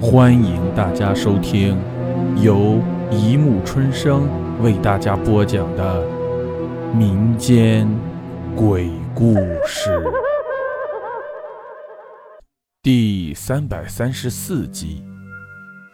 [0.00, 1.76] 欢迎大家收听
[2.40, 4.28] 由一木春生
[4.62, 6.06] 为大家播讲的
[6.94, 7.88] 民间
[8.54, 9.34] 鬼故
[9.66, 10.00] 事
[12.80, 15.04] 第三百三十四集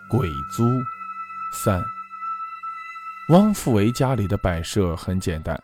[0.11, 0.65] 《鬼租
[1.65, 1.81] 三》。
[3.31, 5.59] 汪富维家里的摆设很简单，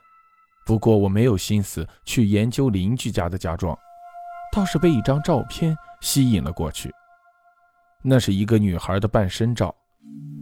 [0.64, 3.79] 不过我没有心思去研究邻居家的家装，
[4.50, 6.91] 倒是被一张照片吸引了过去。
[8.03, 9.75] 那是一个女孩的半身照，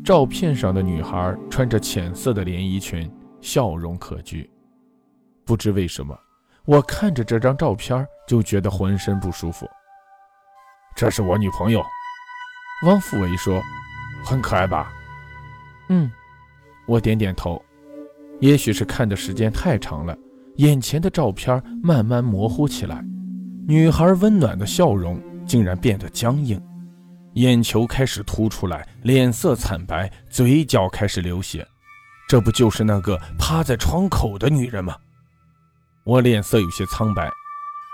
[0.04, 3.10] 照片上的女孩穿着浅色的连衣裙，
[3.40, 4.48] 笑容可掬。
[5.44, 6.16] 不知为什么，
[6.64, 9.66] 我看着这张照片就觉得浑身不舒服。
[10.94, 11.82] 这是我女朋友，
[12.86, 13.60] 汪富伟说
[14.24, 14.92] ：“很可爱吧？”
[15.90, 16.10] 嗯，
[16.86, 17.60] 我点点头。
[18.40, 20.16] 也许是看的时间太长了，
[20.56, 23.04] 眼前的照片慢慢模糊起来，
[23.66, 26.60] 女孩温暖的笑容竟然变得僵硬。
[27.38, 31.64] 眼球开始凸出来，脸色惨白，嘴角开始流血。
[32.28, 34.96] 这不就是那个趴在窗口的女人吗？
[36.02, 37.30] 我脸色有些苍白。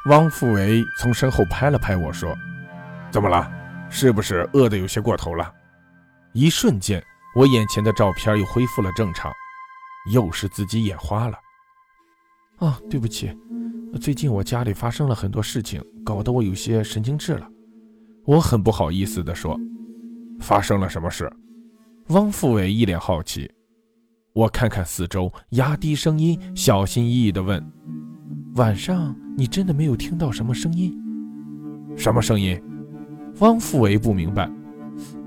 [0.08, 2.34] 汪富维从身后拍了拍我说
[3.12, 3.50] ：“怎么了？
[3.90, 5.52] 是不是饿得有些过头了？”
[6.32, 7.04] 一瞬间，
[7.36, 9.30] 我眼前的照片又恢复了正常。
[10.10, 11.38] 又是自己眼花了。
[12.60, 13.36] 啊，对不起，
[14.00, 17.46] 最近我家里发生了很多事情，搞得我有些神经质了。
[18.24, 19.58] 我很不好意思地说
[20.40, 21.30] ：“发生了什么事？”
[22.08, 23.50] 汪富伟一脸好奇。
[24.32, 27.62] 我看看四周，压低声音，小心翼翼地问
[28.56, 30.98] ：“晚上你真的没有听到什么声音？
[31.96, 32.60] 什么声音？”
[33.40, 34.50] 汪富伟不明白。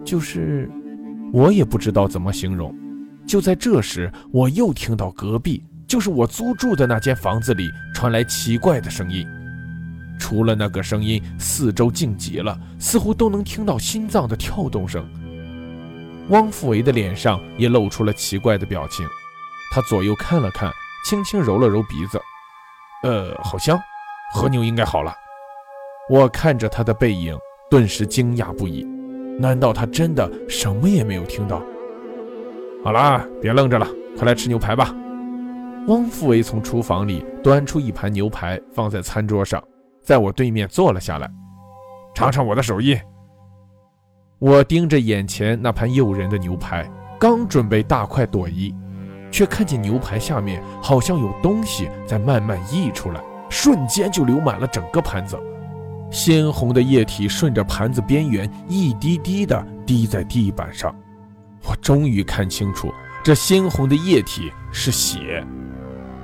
[0.04, 0.70] 就是，
[1.32, 2.76] 我也不知道怎么形容。
[3.28, 9.26] 就在这时，我又听到隔壁，就是我租住的那间房子里传来奇怪的声音。
[10.20, 15.08] 除了那个声音，四周静极了，似乎都能听到心脏的跳动声。
[16.30, 19.06] 汪富维的脸上也露出了奇怪的表情，
[19.72, 20.70] 他左右看了看，
[21.06, 22.20] 轻轻揉了揉鼻子，
[23.04, 23.80] 呃，好香，
[24.34, 25.14] 和牛应该好了。
[26.10, 27.38] 我看着他的背影，
[27.70, 28.84] 顿时惊讶不已，
[29.40, 31.62] 难道他真的什么也没有听到？
[32.84, 34.94] 好啦，别愣着了，快来吃牛排吧。
[35.88, 39.64] 汪富维从厨房里端出一盘牛排，放在餐桌上。
[40.08, 41.30] 在我对面坐了下来，
[42.16, 42.98] 尝尝我的手艺。
[44.40, 48.74] 我盯着眼前那盘诱人的牛排，刚准备大快朵颐，
[49.30, 55.38] 却看见牛排下面好像有东西在慢慢溢出来，瞬间就流满了整个盘子。
[56.10, 60.96] 鲜红的液体顺着盘子边缘一滴滴的滴在地板上。
[61.66, 65.46] 我终于看清楚，这鲜红的液体是血。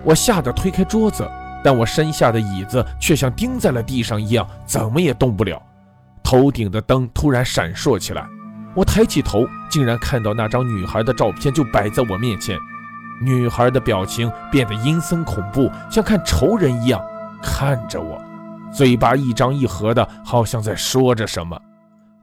[0.05, 1.29] 我吓得推开桌子。
[1.63, 5.61] 但我身下的椅子却像钉在了地上一样，怎么也动不了。
[6.21, 8.27] 头顶的灯突然闪烁起来，
[8.75, 12.57] 我抬起头，竟然看到那张女孩的照片就摆在我面前。
[13.21, 17.01] 女孩的表情变得阴森恐怖，像看仇人一样
[17.41, 18.19] 看着我，
[18.73, 21.57] 嘴巴一张一合的，好像在说着什么。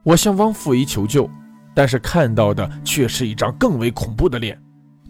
[0.02, 1.30] 我向汪富维求救，
[1.74, 4.60] 但是看到的却是一张更为恐怖的脸。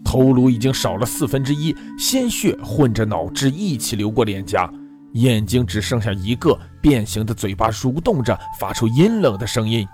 [0.03, 4.69] 头颅已经少了四分之一，鲜血混着脑汁一起流过脸颊，
[5.13, 9.87] 眼睛只剩下一个，变形的嘴巴蠕动着，发出阴冷的声音：“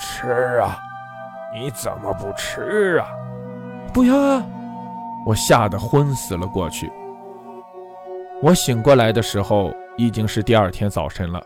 [0.00, 0.78] 吃啊，
[1.54, 3.06] 你怎么不吃啊？
[3.92, 4.44] 不要啊！”
[5.26, 6.90] 我吓得昏死了过去。
[8.42, 11.42] 我醒过来的时候已经是第二天早晨了，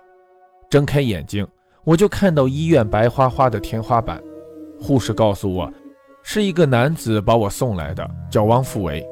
[0.70, 1.46] 睁开眼睛，
[1.84, 4.20] 我就看到医院白花花的天花板，
[4.80, 5.72] 护士告诉我。
[6.26, 9.06] 是一个男子把我送来的，叫汪富维。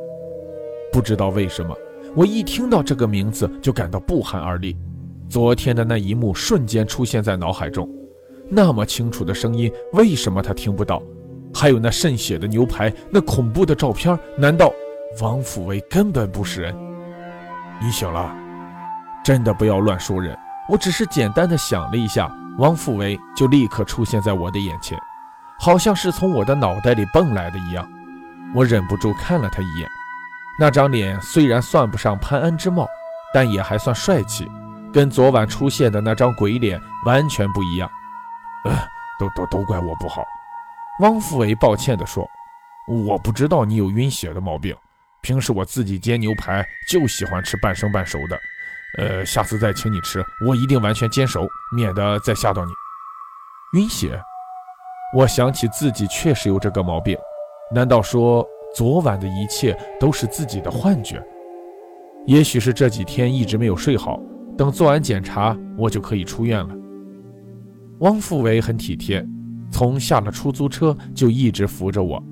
[0.91, 1.77] 不知道为什么，
[2.17, 4.75] 我一听到这个名字就感到不寒而栗。
[5.29, 7.87] 昨天的那一幕瞬间出现在脑海中，
[8.49, 11.03] 那么清楚的声音，为什么他听不到？
[11.53, 14.73] 还有那渗血的牛排，那恐怖的照片，难道
[15.21, 16.75] 汪富维根本不是人？
[17.79, 18.35] 你醒了，
[19.23, 20.35] 真的不要乱说人。
[20.67, 24.99] 我只是简单的想了一下，汪富维就立刻出现在我的眼前。
[25.65, 27.89] 好像是从我的脑袋里蹦来的一样，
[28.53, 29.89] 我忍不住看了他一眼。
[30.59, 32.85] 那张脸虽然算不上潘安之貌，
[33.33, 34.51] 但也还算帅气，
[34.93, 37.89] 跟昨晚出现的那张鬼脸完全不一样。
[38.65, 38.77] 呃，
[39.21, 40.25] 都都都怪我不好。
[40.99, 42.29] 汪富伟抱歉地说
[43.07, 44.77] ：“我不知道你有晕血的毛病，
[45.21, 48.41] 平时我自己煎牛排就喜欢吃半生半熟的。
[48.99, 52.73] 呃，下次再请你吃，我一定完全煎熟，免得再吓到你。
[53.79, 54.21] 晕血。”
[55.15, 57.17] 我想起自己确实有这个毛病，
[57.71, 61.23] 难道说昨晚的一切都是自己的幻觉？
[62.27, 64.19] 也许是这几天一直没有睡好，
[64.57, 66.75] 等做完检查，我就可以出院了。
[67.99, 69.27] 汪富伟很体贴，
[69.71, 72.23] 从下了出租车就一直扶着我。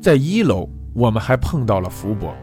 [0.00, 2.34] 在一楼，我们还碰到了福伯。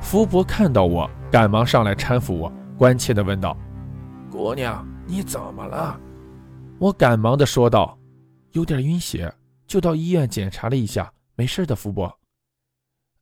[0.00, 3.56] 福伯看到我，赶忙上来搀扶我，关切地问道
[4.30, 5.98] ：“姑娘，你怎么了？”
[6.78, 7.96] 我赶忙地说道
[8.52, 9.32] ：“有点晕血，
[9.66, 12.18] 就到医院检查了一下，没事的。”福伯，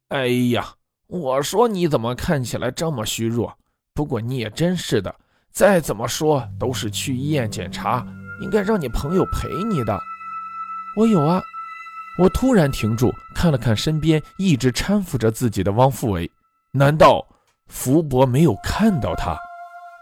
[0.09, 0.75] 哎呀，
[1.07, 3.57] 我说你怎么看起来这么虚弱？
[3.95, 5.15] 不过你也真是的，
[5.53, 8.07] 再怎么说都是去医院检查，
[8.41, 9.99] 应该让你朋友陪你的。
[10.97, 11.43] 我有啊。
[12.19, 16.31] 我突然停住，看了看身边一直搀扶着自己的汪富伟，
[16.73, 17.25] 难道
[17.69, 19.39] 福伯没有看到他？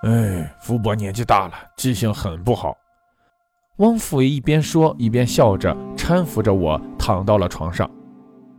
[0.03, 2.77] 哎，福伯年纪大了，记性很不好。
[3.79, 7.89] 汪富维一边说一边笑着搀扶着我躺到了床上。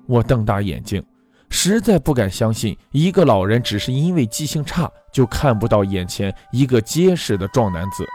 [0.08, 1.04] 我瞪大眼睛，
[1.50, 8.06] 实在不敢相信一个老人只是因为记性差就看不到眼前一个结实的壮男子。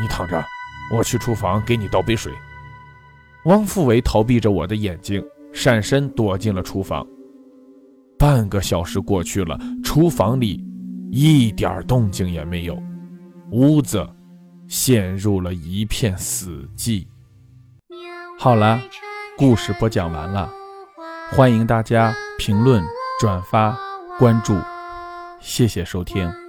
[0.00, 0.44] 你躺着，
[0.94, 2.30] 我去厨房给你倒杯水。
[3.46, 7.06] 汪富维逃避着我的眼睛，闪身躲进了厨房。
[8.18, 10.62] 半个小时过去了，厨房里
[11.10, 12.78] 一点动静也没有，
[13.52, 14.06] 屋子
[14.68, 17.06] 陷入了一片死寂。
[18.38, 18.80] 好了，
[19.36, 20.50] 故事播讲完了，
[21.30, 22.82] 欢迎大家评论、
[23.20, 23.76] 转发、
[24.18, 24.56] 关注，
[25.40, 26.43] 谢谢收听。